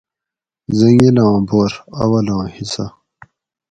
زنگلاں 0.79 1.35
بور 1.47 1.71
(اولاں 2.01 2.43
حصّہ) 2.55 2.85